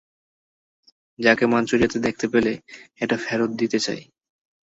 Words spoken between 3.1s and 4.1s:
ফেরত দিতে চাই।